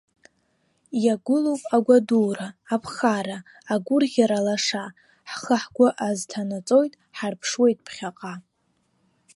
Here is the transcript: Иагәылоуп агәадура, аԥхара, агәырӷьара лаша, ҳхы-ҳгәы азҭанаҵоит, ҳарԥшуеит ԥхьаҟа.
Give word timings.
Иагәылоуп 1.03 1.61
агәадура, 1.75 2.47
аԥхара, 2.75 3.37
агәырӷьара 3.73 4.39
лаша, 4.45 4.83
ҳхы-ҳгәы 5.29 5.87
азҭанаҵоит, 6.07 6.93
ҳарԥшуеит 7.17 7.79
ԥхьаҟа. 7.85 8.33